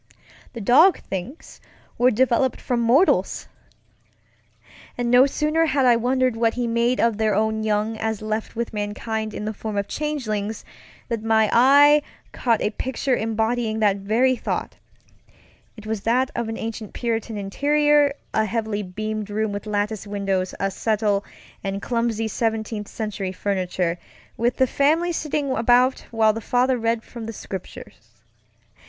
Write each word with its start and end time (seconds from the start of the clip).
The 0.53 0.61
dog 0.61 0.97
things 0.99 1.61
were 1.99 2.09
developed 2.09 2.59
from 2.59 2.79
mortals! 2.79 3.47
And 4.97 5.11
no 5.11 5.27
sooner 5.27 5.67
had 5.67 5.85
I 5.85 5.95
wondered 5.95 6.35
what 6.35 6.55
he 6.55 6.65
made 6.65 6.99
of 6.99 7.17
their 7.19 7.35
own 7.35 7.61
young 7.63 7.97
as 7.99 8.19
left 8.19 8.55
with 8.55 8.73
mankind 8.73 9.31
in 9.31 9.45
the 9.45 9.53
form 9.53 9.77
of 9.77 9.87
changelings, 9.87 10.65
than 11.07 11.27
my 11.27 11.51
eye 11.53 12.01
caught 12.31 12.63
a 12.63 12.71
picture 12.71 13.15
embodying 13.15 13.77
that 13.77 13.97
very 13.97 14.35
thought. 14.35 14.75
It 15.77 15.85
was 15.85 16.01
that 16.01 16.31
of 16.35 16.49
an 16.49 16.57
ancient 16.57 16.93
Puritan 16.93 17.35
interiorŌĆöa 17.35 18.11
heavily 18.47 18.81
beamed 18.81 19.29
room 19.29 19.51
with 19.51 19.67
lattice 19.67 20.07
windows, 20.07 20.55
a 20.59 20.71
settle, 20.71 21.23
and 21.63 21.79
clumsy 21.79 22.27
Seventeenth 22.27 22.87
Century 22.87 23.31
furniture, 23.31 23.99
with 24.35 24.57
the 24.57 24.65
family 24.65 25.11
sitting 25.11 25.51
about 25.51 25.99
while 26.09 26.33
the 26.33 26.41
father 26.41 26.75
read 26.79 27.03
from 27.03 27.27
the 27.27 27.33
Scriptures. 27.33 28.23